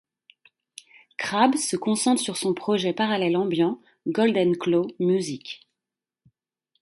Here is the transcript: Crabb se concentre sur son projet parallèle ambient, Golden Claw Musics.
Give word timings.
Crabb 1.19 1.55
se 1.57 1.75
concentre 1.77 2.19
sur 2.19 2.35
son 2.35 2.55
projet 2.55 2.91
parallèle 2.91 3.37
ambient, 3.37 3.79
Golden 4.07 4.57
Claw 4.57 4.87
Musics. 4.99 5.61